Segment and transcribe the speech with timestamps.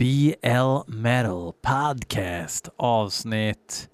[0.00, 3.88] BL Metal Podcast avsnitt...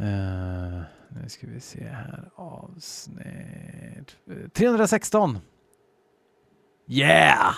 [0.00, 2.30] Uh, nu ska vi se här.
[2.34, 5.38] Avsnitt eh, 316.
[6.86, 7.54] Yeah!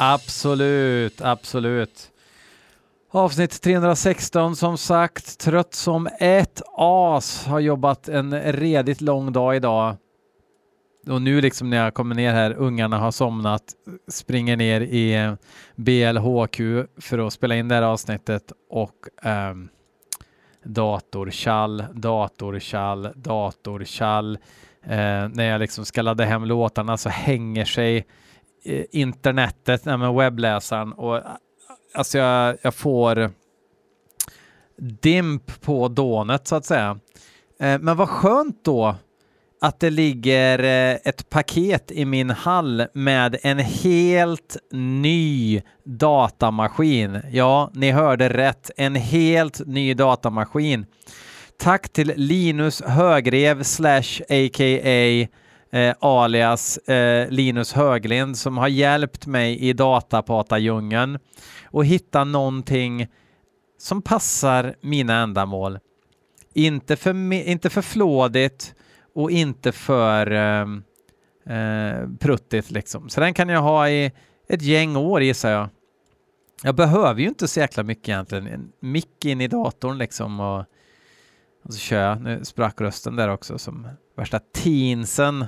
[0.00, 2.10] Absolut, absolut.
[3.10, 7.46] Avsnitt 316 som sagt, trött som ett as.
[7.46, 9.96] Har jobbat en redigt lång dag idag.
[11.08, 13.62] Och nu liksom när jag kommer ner här, ungarna har somnat,
[14.08, 15.34] springer ner i eh,
[15.76, 16.60] BLHQ
[17.00, 19.68] för att spela in det här avsnittet och um,
[20.64, 24.38] datorkall, datorkall, datorkall.
[24.84, 28.06] Uh, när jag liksom ska ladda hem låtarna så hänger sig
[28.64, 31.22] Eh, internetet, nej, men webbläsaren och eh,
[31.94, 33.30] alltså jag, jag får
[34.76, 36.98] dimp på dånet så att säga.
[37.60, 38.96] Eh, men vad skönt då
[39.60, 47.20] att det ligger eh, ett paket i min hall med en helt ny datamaskin.
[47.30, 48.70] Ja, ni hörde rätt.
[48.76, 50.86] En helt ny datamaskin.
[51.58, 55.28] Tack till Linus Högrev slash a.k.a
[55.70, 61.18] eh, alias eh, Linus Höglind som har hjälpt mig i datapatadjungeln
[61.64, 63.06] och hitta någonting
[63.78, 65.78] som passar mina ändamål.
[66.54, 68.74] Inte för, inte för flådigt
[69.14, 70.66] och inte för eh,
[71.56, 73.08] eh, pruttigt liksom.
[73.08, 74.12] Så den kan jag ha i
[74.48, 75.68] ett gäng år gissar jag.
[76.62, 78.46] Jag behöver ju inte så jäkla mycket egentligen.
[78.46, 80.58] En mick in i datorn liksom och,
[81.64, 82.20] och så kör jag.
[82.20, 85.46] Nu sprack rösten där också som värsta teensen.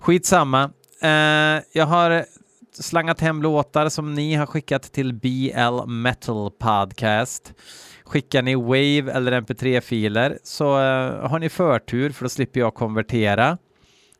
[0.00, 0.70] Skitsamma.
[1.04, 2.24] Uh, jag har
[2.80, 7.52] slangat hem låtar som ni har skickat till BL Metal Podcast.
[8.04, 13.58] Skickar ni Wave eller MP3-filer så uh, har ni förtur för då slipper jag konvertera.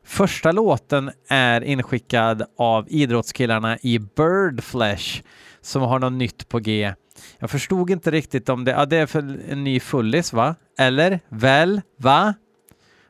[0.05, 5.21] Första låten är inskickad av idrottskillarna i Birdflesh
[5.61, 6.93] som har något nytt på G.
[7.39, 9.19] Jag förstod inte riktigt om det, ja det är för
[9.49, 10.55] en ny fullis va?
[10.79, 11.19] Eller?
[11.29, 11.81] Väl?
[11.97, 12.33] Va?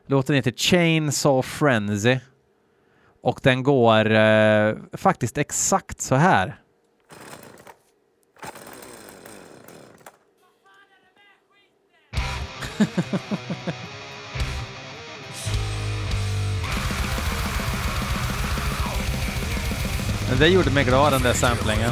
[0.06, 2.18] Låten heter Chainsaw Frenzy
[3.22, 6.56] och den går eh, faktiskt exakt så här.
[20.38, 21.90] det gjorde mig glad den där samplingen.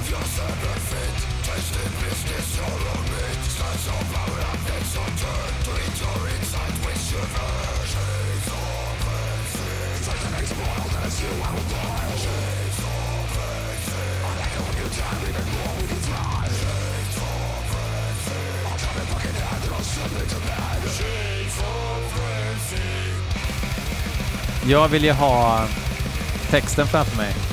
[24.70, 25.64] Jag vill ju ha
[26.50, 27.47] texten framför mig.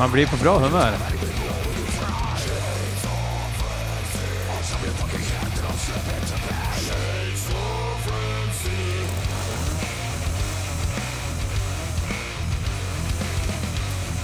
[0.00, 0.92] Man blir på bra humör.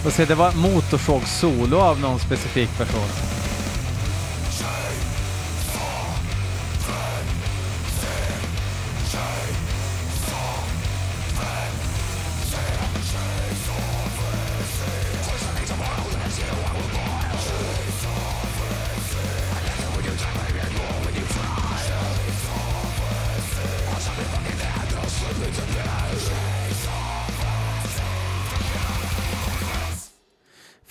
[0.04, 3.25] Och se, det var motorsågssolo av någon specifik person.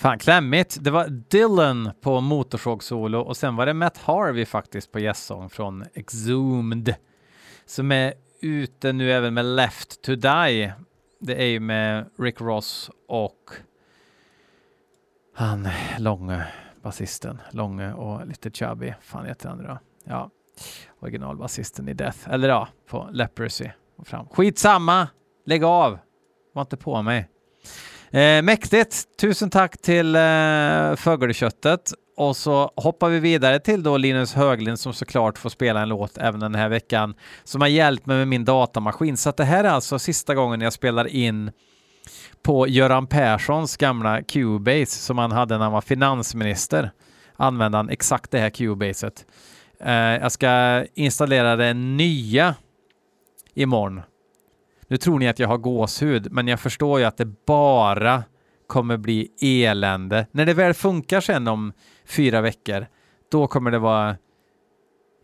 [0.06, 0.78] Fan, klämmigt.
[0.80, 5.84] Det var Dylan på motorsågsolo och sen var det Matt Harvey faktiskt på gästsång från
[5.94, 6.94] Exhumed
[7.64, 10.72] som är ute nu även med Left to Die.
[11.20, 13.50] Det är ju med Rick Ross och
[15.34, 15.68] han
[15.98, 16.46] långe
[16.82, 18.94] basisten, långe och lite chubby.
[19.00, 19.78] Fan heter han då?
[20.04, 20.30] Ja,
[21.00, 23.68] originalbasisten i Death, eller ja, på Leprosy.
[24.04, 24.28] Fram.
[24.28, 25.08] Skitsamma!
[25.46, 25.98] Lägg av!
[26.52, 27.28] Var inte på mig.
[28.10, 29.04] Eh, mäktigt!
[29.20, 34.94] Tusen tack till eh, Fågelköttet och så hoppar vi vidare till då Linus Höglind som
[34.94, 37.14] såklart får spela en låt även den här veckan
[37.44, 39.16] som har hjälpt mig med min datamaskin.
[39.16, 41.50] Så att det här är alltså sista gången jag spelar in
[42.42, 46.90] på Göran Perssons gamla Cubase som han hade när han var finansminister.
[47.36, 49.26] Använde han exakt det här Cubaset.
[49.80, 52.54] Eh, jag ska installera det nya
[53.54, 54.02] imorgon.
[54.88, 58.24] Nu tror ni att jag har gåshud, men jag förstår ju att det bara
[58.66, 60.26] kommer bli elände.
[60.30, 61.72] När det väl funkar sen om
[62.06, 62.86] fyra veckor,
[63.30, 64.16] då kommer det vara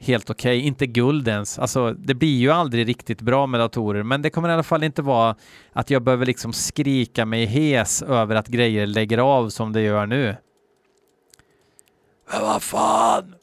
[0.00, 0.58] helt okej.
[0.58, 0.66] Okay.
[0.66, 1.58] Inte guld ens.
[1.58, 4.82] Alltså, det blir ju aldrig riktigt bra med datorer, men det kommer i alla fall
[4.82, 5.36] inte vara
[5.72, 10.06] att jag behöver liksom skrika mig hes över att grejer lägger av som det gör
[10.06, 10.36] nu.
[12.32, 13.34] Men vad fan!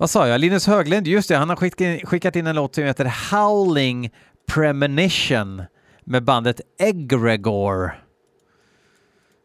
[0.00, 0.40] Vad sa jag?
[0.40, 1.56] Linus Höglind, just det, han har
[2.06, 4.10] skickat in en låt som heter Howling
[4.46, 5.62] Premonition
[6.04, 8.04] med bandet Egregor.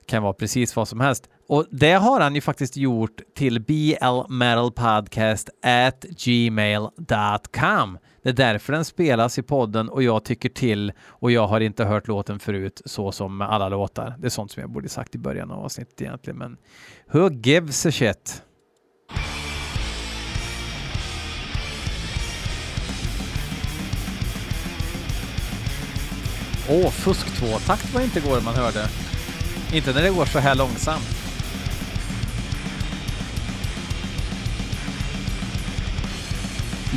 [0.07, 1.29] Kan vara precis vad som helst.
[1.47, 7.97] Och det har han ju faktiskt gjort till blmetalpodcast at gmail.com.
[8.23, 11.85] Det är därför den spelas i podden och jag tycker till och jag har inte
[11.85, 14.15] hört låten förut så som med alla låtar.
[14.19, 16.57] Det är sånt som jag borde sagt i början av avsnittet egentligen, men
[17.11, 18.43] who gives a shit?
[26.69, 28.89] Åh, fusk 2-takt var inte igår man hörde.
[29.73, 31.23] Inte när det går så här långsamt.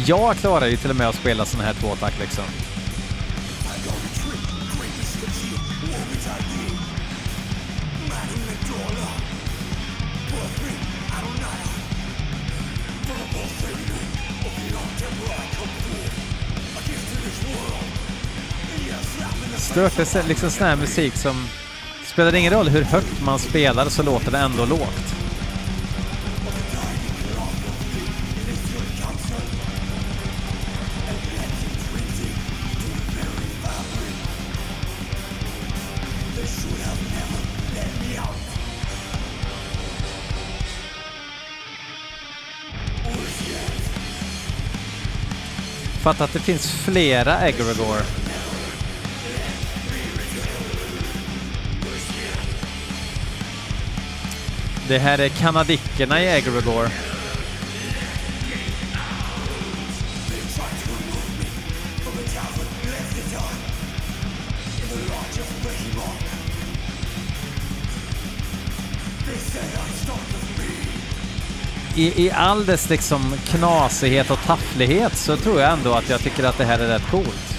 [0.07, 2.45] Jag klarar ju till och med att spela sån här tvåtakt liksom
[19.57, 19.97] stört.
[19.97, 21.47] Det är liksom sån här musik som
[22.07, 25.17] spelar ingen roll hur högt man spelar så låter det ändå lågt.
[46.03, 48.26] Fatta att det finns flera Egregore.
[54.89, 56.91] Det här är kanadickerna i Egregore.
[71.97, 76.45] I, I all dess liksom knasighet och tafflighet så tror jag ändå att jag tycker
[76.45, 77.57] att det här är rätt coolt.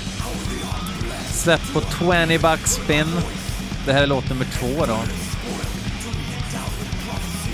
[1.32, 3.08] Släppt på 20 bucks spin.
[3.86, 5.27] Det här är låt nummer två då.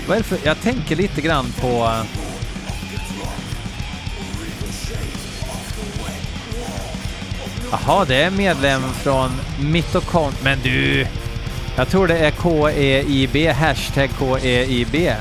[0.06, 1.66] Vad är det för, jag tänker lite grann på...
[1.66, 2.04] Eh,
[7.70, 9.30] Jaha, det är medlem från
[9.60, 10.34] Mitokond...
[10.42, 11.06] Men du!
[11.76, 15.12] Jag tror det är KEIB, hashtag KEIB.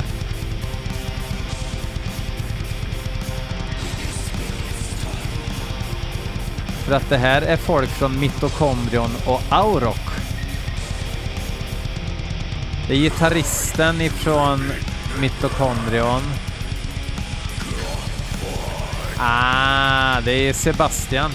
[6.86, 10.03] För att det här är folk från Mitokondrion och Auroch.
[12.88, 14.72] Det är gitarristen ifrån
[15.20, 16.22] Mitokondrion.
[19.18, 21.32] Ah, det är Sebastian.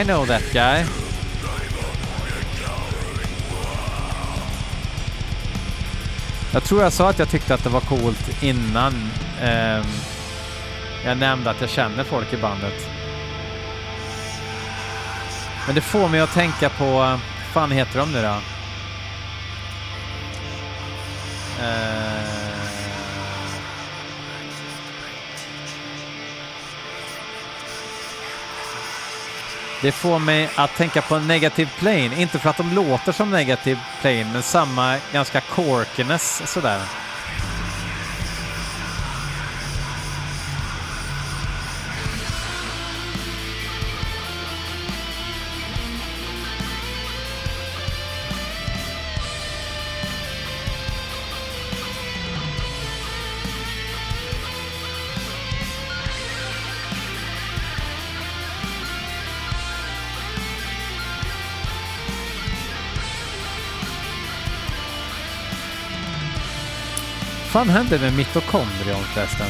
[0.00, 0.84] I know that guy.
[6.52, 9.10] Jag tror jag sa att jag tyckte att det var coolt innan
[9.42, 9.84] eh,
[11.04, 12.90] jag nämnde att jag känner folk i bandet.
[15.66, 17.20] Men det får mig att tänka på, eh, vad
[17.52, 18.57] fan heter de nu då?
[21.60, 22.38] Eh,
[29.82, 33.80] det får mig att tänka på Negative Plane, inte för att de låter som Negative
[34.00, 36.80] Plane, men samma ganska corkiness sådär.
[67.48, 69.46] fan händer med mitokondrion förresten?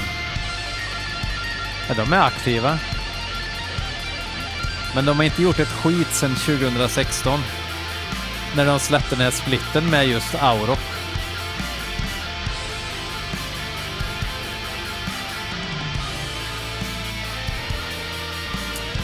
[1.88, 2.78] Ja, de är aktiva.
[4.94, 7.40] Men de har inte gjort ett skit sedan 2016.
[8.56, 10.78] När de släppte den här splitten med just Auroch.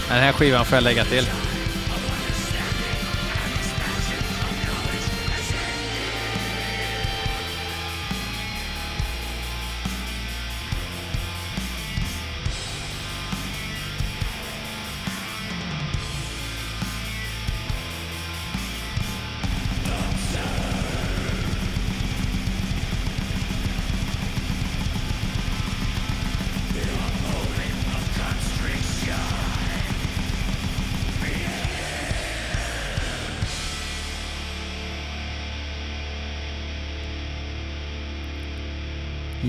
[0.09, 1.29] Den här skivan får jag lägga till.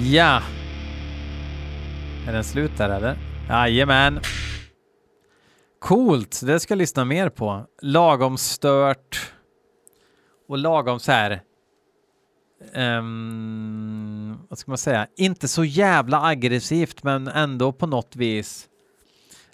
[0.03, 0.41] Ja.
[2.27, 3.17] Är den slut där eller?
[3.49, 4.19] Jajamän.
[5.79, 7.65] Coolt, det ska jag lyssna mer på.
[7.81, 9.33] Lagom stört
[10.47, 11.41] och lagom så här.
[12.73, 15.07] Um, vad ska man säga?
[15.17, 18.67] Inte så jävla aggressivt, men ändå på något vis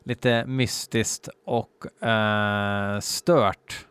[0.04, 3.86] lite mystiskt och uh, stört.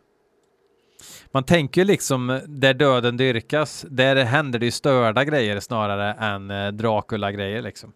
[1.32, 6.50] Man tänker liksom eh, där döden dyrkas, där händer det ju störda grejer snarare än
[6.50, 7.92] eh, Dracula-grejer liksom.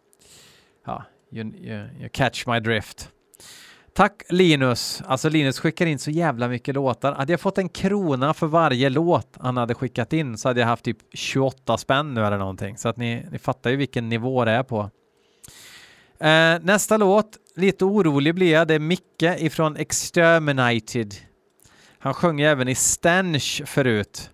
[0.86, 3.10] Ja, you, you, you, catch my drift.
[3.94, 5.02] Tack Linus!
[5.06, 7.12] Alltså Linus skickar in så jävla mycket låtar.
[7.12, 10.66] Hade jag fått en krona för varje låt han hade skickat in så hade jag
[10.66, 12.78] haft typ 28 spänn nu eller någonting.
[12.78, 14.90] Så att ni, ni fattar ju vilken nivå det är på.
[16.18, 21.14] Eh, nästa låt, lite orolig blir jag, det är Micke ifrån Exterminated.
[22.04, 24.30] Han sjöng även i Stench förut,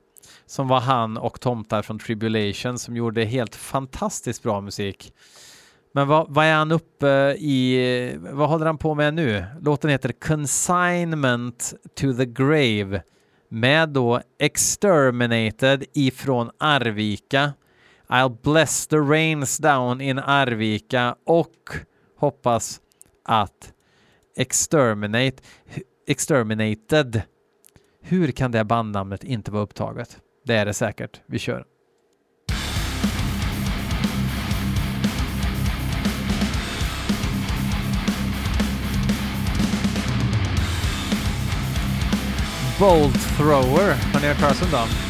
[0.46, 5.12] som var han och tomtar från Tribulation som gjorde helt fantastiskt bra musik.
[5.92, 8.16] Men vad, vad, är han uppe i?
[8.18, 9.44] Vad håller han på med nu?
[9.60, 13.02] Låten heter Consignment to the Grave
[13.48, 17.52] med då Exterminated ifrån Arvika.
[18.08, 21.54] I'll bless the rains down in Arvika och
[22.18, 22.80] hoppas
[23.24, 23.72] att
[24.36, 25.36] Exterminate,
[26.06, 27.22] Exterminated
[28.02, 30.18] hur kan det bandnamnet inte vara upptaget?
[30.44, 31.20] Det är det säkert.
[31.26, 31.64] Vi kör.
[42.78, 43.94] Bolt Thrower.
[44.12, 45.09] Har ni hört talas om dem?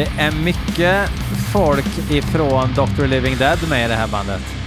[0.00, 1.10] Det är mycket
[1.52, 3.06] folk ifrån Dr.
[3.06, 4.59] Living Dead med i det här bandet.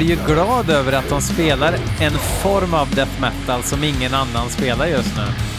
[0.00, 4.50] Blir ju glad över att de spelar en form av death metal som ingen annan
[4.50, 5.49] spelar just nu.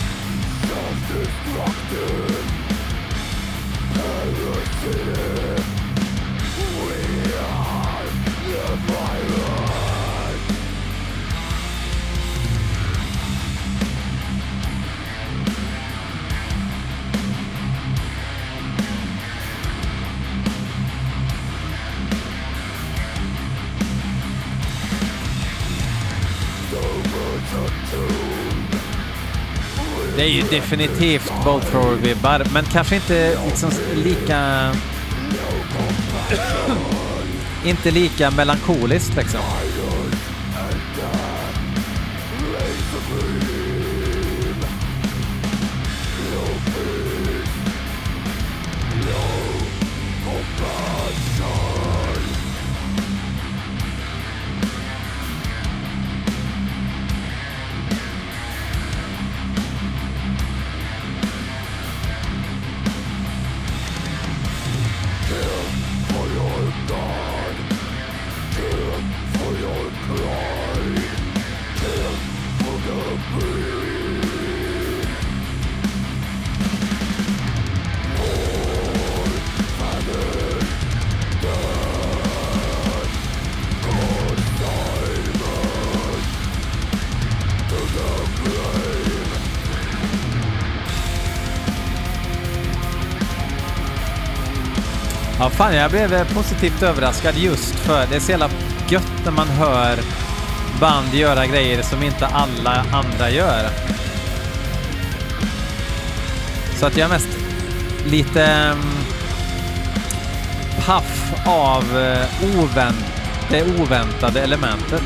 [30.16, 34.72] Det är ju definitivt Bolt Thrower-vibbar, men kanske inte liksom lika...
[37.66, 39.40] inte lika melankoliskt liksom.
[95.41, 98.50] Ja, fan, jag blev eh, positivt överraskad just för det är så jävla
[98.89, 100.00] gött när man hör
[100.79, 103.69] band göra grejer som inte alla andra gör.
[106.79, 107.27] Så att jag är mest
[108.05, 108.79] lite mm,
[110.86, 113.05] paff av eh, ovänt,
[113.50, 115.03] det oväntade elementet.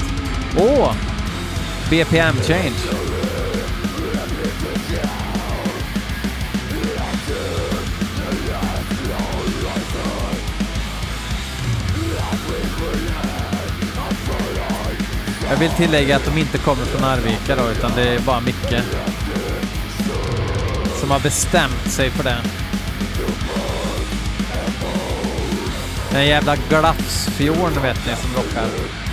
[0.57, 0.63] Åh!
[0.63, 0.93] Oh,
[1.89, 3.05] BPM change.
[15.49, 18.75] Jag vill tillägga att de inte kommer från Arvika då, utan det är bara Micke
[20.99, 22.37] som har bestämt sig för det.
[26.11, 29.04] Den jävla glafsfjorden vet ni som rockar.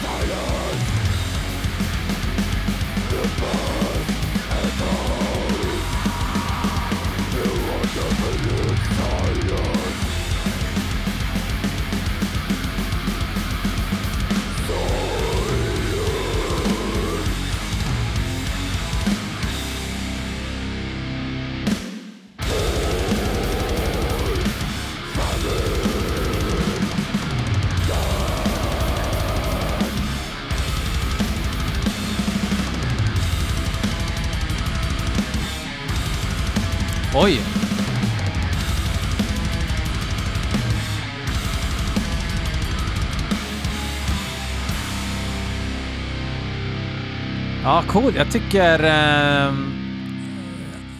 [47.92, 48.14] Cool.
[48.16, 49.54] Jag tycker äh,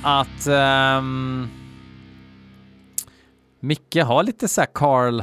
[0.03, 1.03] att äh,
[3.61, 5.23] Micke har lite så här Carl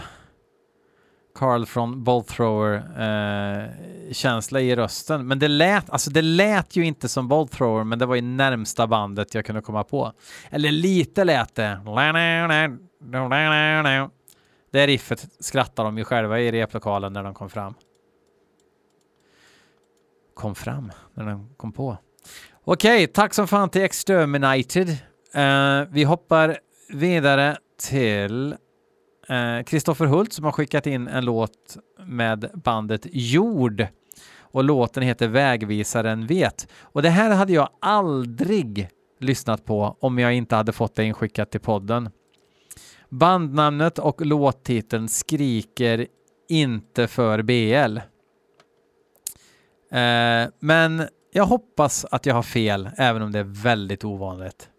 [1.35, 3.69] Carl från Bolthrower eh,
[4.11, 5.27] känsla i rösten.
[5.27, 8.87] Men det lät, alltså det lät ju inte som Bolthrower men det var ju närmsta
[8.87, 10.13] bandet jag kunde komma på.
[10.49, 11.81] Eller lite lät det.
[14.71, 17.73] Det riffet skrattar de ju själva i replokalen när de kom fram.
[20.39, 21.97] Kom fram, när den kom på.
[22.63, 24.89] Okej, tack som fan till Exterminated.
[24.89, 26.57] Uh, vi hoppar
[26.93, 27.57] vidare
[27.89, 28.55] till
[29.29, 33.87] eh, Kristoffer uh, Hult som har skickat in en låt med bandet Jord
[34.39, 36.67] och låten heter Vägvisaren vet.
[36.81, 41.51] Och det här hade jag aldrig lyssnat på om jag inte hade fått det inskickat
[41.51, 42.09] till podden.
[43.09, 46.07] Bandnamnet och låttiteln skriker
[46.49, 47.99] inte för BL.
[49.91, 54.69] Eh, men jag hoppas att jag har fel, även om det är väldigt ovanligt.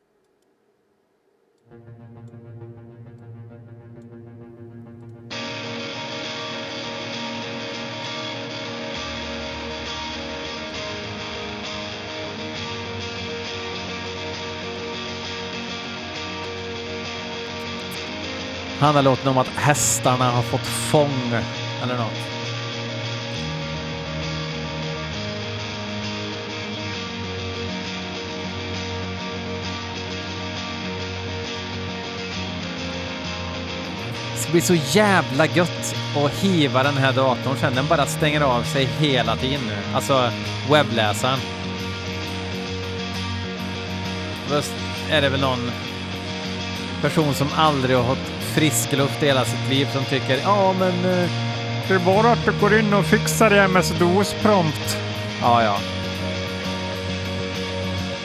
[18.81, 21.33] Handlar låten om att hästarna har fått fång
[21.83, 22.40] eller något.
[34.41, 37.75] Ska bli så jävla gött att hiva den här datorn sen.
[37.75, 39.95] Den bara stänger av sig hela tiden nu.
[39.95, 40.31] Alltså
[40.71, 41.39] webbläsaren.
[44.51, 44.61] Då
[45.11, 45.71] är det väl någon
[47.03, 50.93] person som aldrig har fått frisk luft i hela sitt liv som tycker ja men
[51.05, 51.31] eh,
[51.89, 54.99] det är bara att du går in och fixar det MS-DOS prompt.
[55.41, 55.77] Ja, ja.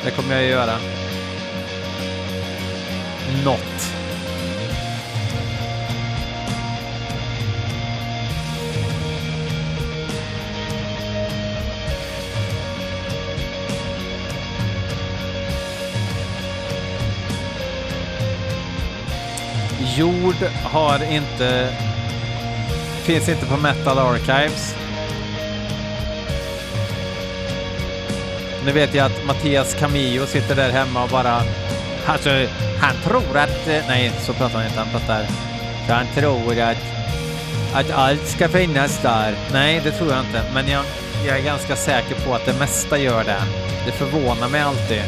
[0.03, 0.94] Det kommer jag att göra.
[19.97, 21.69] Jord har inte...
[23.03, 24.75] Finns inte på Metal Archives.
[28.65, 31.41] Nu vet jag att Mattias Camillo sitter där hemma och bara...
[32.05, 32.29] Alltså,
[32.79, 33.67] han tror att...
[33.87, 34.79] Nej, så pratar han inte.
[34.79, 35.25] Han pratar...
[35.89, 36.77] Han tror att,
[37.73, 39.35] att allt ska finnas där.
[39.51, 40.43] Nej, det tror jag inte.
[40.53, 40.85] Men jag,
[41.27, 43.43] jag är ganska säker på att det mesta gör det.
[43.85, 45.01] Det förvånar mig alltid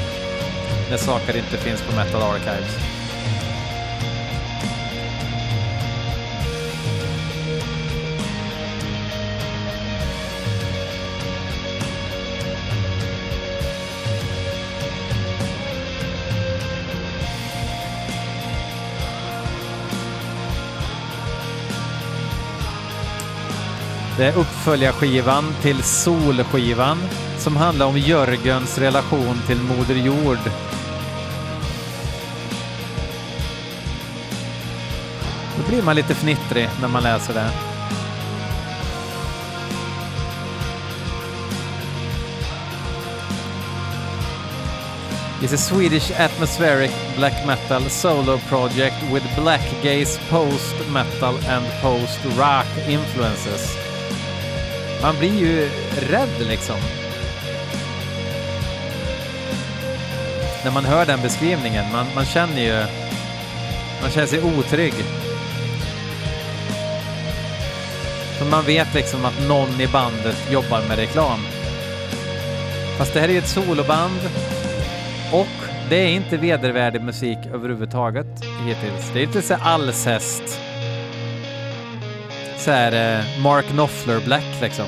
[0.89, 2.96] när saker inte finns på Metal Archives.
[24.17, 26.97] Det är uppföljarskivan till Solskivan
[27.37, 30.39] som handlar om Jörgens relation till Moder Jord.
[35.57, 37.49] Då blir man lite fnittrig när man läser det.
[45.43, 52.25] is a Swedish atmospheric black metal solo project with black gaze post metal and post
[52.37, 53.86] rock influences.
[55.01, 55.69] Man blir ju
[56.09, 56.75] rädd liksom.
[60.63, 61.85] När man hör den beskrivningen.
[61.91, 62.85] Man, man känner ju...
[64.01, 64.93] Man känner sig otrygg.
[68.37, 71.39] För man vet liksom att någon i bandet jobbar med reklam.
[72.97, 74.19] Fast det här är ju ett soloband
[75.31, 79.11] och det är inte vedervärdig musik överhuvudtaget hittills.
[79.13, 80.66] Det är inte så allshäst.
[82.57, 84.85] Så här eh, Mark Knopfler Black liksom.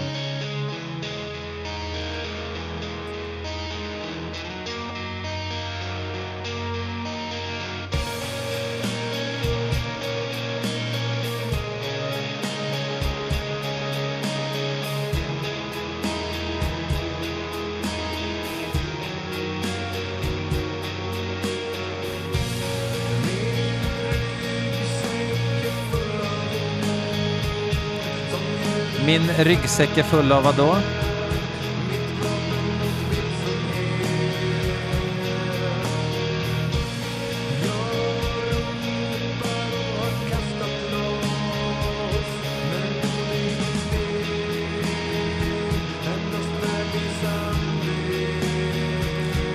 [29.09, 30.77] Min ryggsäck är full av vad då?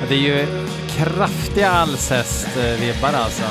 [0.09, 0.47] Det är ju
[0.88, 3.45] kraftiga Alcest-vibbar eh, alltså.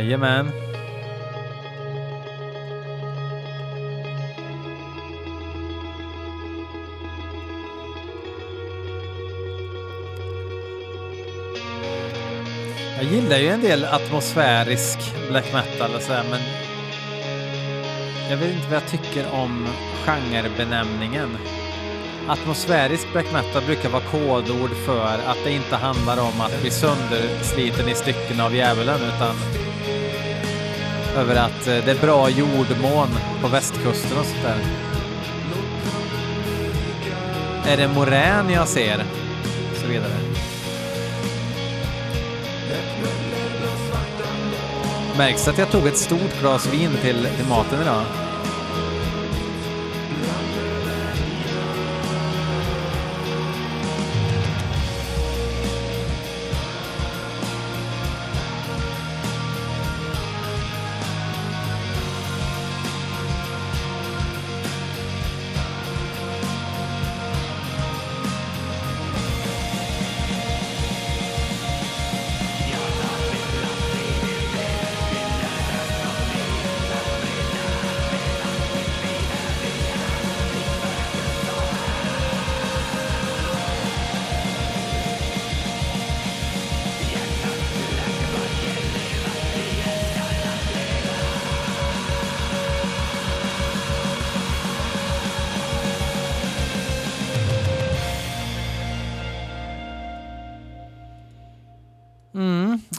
[0.00, 0.50] Jajamän.
[12.96, 16.40] Jag gillar ju en del atmosfärisk black metal och sådär men
[18.30, 19.66] jag vet inte vad jag tycker om
[20.06, 21.36] genrebenämningen.
[22.28, 27.88] Atmosfärisk black metal brukar vara kodord för att det inte handlar om att bli söndersliten
[27.88, 29.34] i stycken av djävulen utan
[31.16, 33.08] över att eh, det är bra jordmån
[33.42, 34.58] på västkusten och sånt där.
[37.72, 39.04] Är det morän jag ser?
[39.70, 40.12] Och så vidare.
[45.18, 48.02] Märks att jag tog ett stort glas vin till, till maten idag?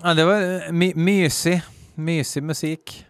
[0.04, 1.62] Ja, det var eh, my mysig,
[1.96, 3.06] mysig musik.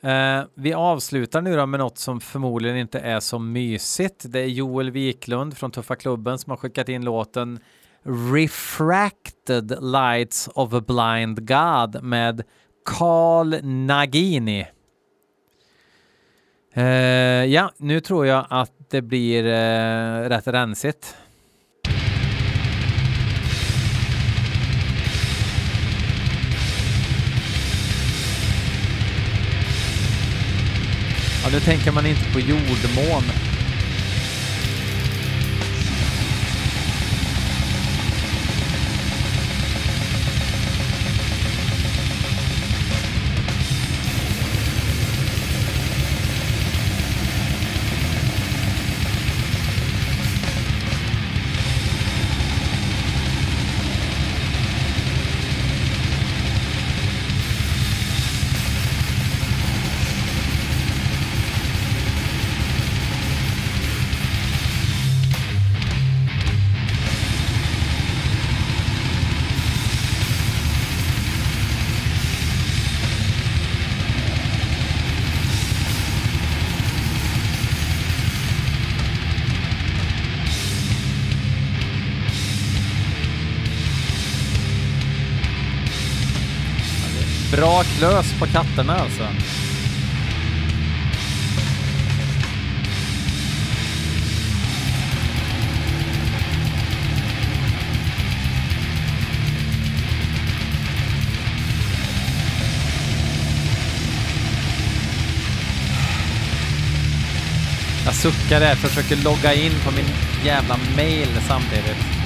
[0.00, 4.24] Eh, vi avslutar nu då med något som förmodligen inte är så mysigt.
[4.28, 7.58] Det är Joel Wiklund från Tuffa Klubben som har skickat in låten
[8.32, 12.42] Refracted Lights of a Blind God med
[12.84, 14.66] Carl Nagini.
[16.74, 16.84] Eh,
[17.44, 21.16] ja, nu tror jag att det blir eh, rätt rensigt.
[31.44, 33.22] Ja, nu tänker man inte på jordmån.
[88.38, 89.28] På katterna alltså.
[108.04, 110.06] Jag suckar där, försöker logga in på min
[110.44, 112.23] jävla mail samtidigt.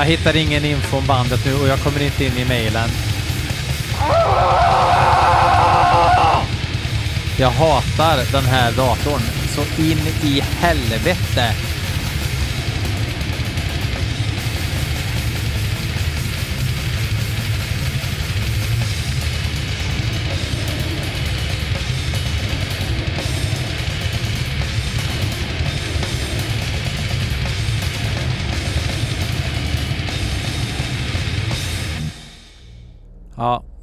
[0.00, 2.88] Jag hittar ingen info om bandet nu och jag kommer inte in i mejlen.
[7.38, 9.20] Jag hatar den här datorn
[9.54, 11.54] så in i helvete.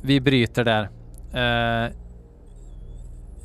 [0.08, 0.90] Vi bryter där.
[1.36, 1.94] Uh,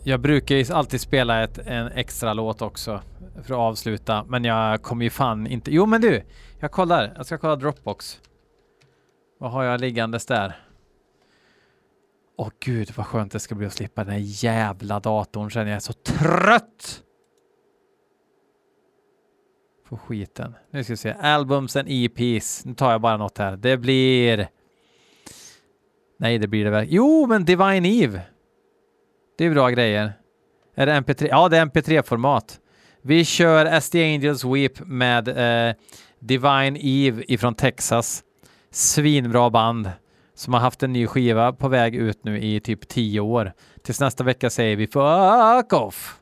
[0.04, 3.00] jag brukar ju alltid spela ett, en extra låt också
[3.34, 5.74] för att avsluta, men jag kommer ju fan inte...
[5.74, 6.22] Jo, men du!
[6.60, 7.12] Jag kollar.
[7.16, 8.20] Jag ska kolla Dropbox.
[9.38, 10.56] Vad har jag liggandes där?
[12.36, 15.76] Åh gud, vad skönt det ska bli att slippa den här jävla datorn känner jag
[15.76, 17.02] är så trött!
[19.88, 20.54] På skiten.
[20.70, 21.12] Nu ska vi se.
[21.12, 22.64] Albums and EPs.
[22.64, 23.56] Nu tar jag bara något här.
[23.56, 24.48] Det blir...
[26.22, 26.86] Nej, det blir det väl.
[26.88, 28.20] Jo, men Divine Eve.
[29.38, 30.12] Det är bra grejer.
[30.76, 31.26] Är det MP3?
[31.30, 32.60] Ja, det är MP3-format.
[33.02, 35.74] Vi kör SD Angels Weep med eh,
[36.18, 38.22] Divine Eve ifrån Texas.
[38.70, 39.90] Svinbra band
[40.34, 43.52] som har haft en ny skiva på väg ut nu i typ tio år.
[43.82, 46.21] Tills nästa vecka säger vi fuck off!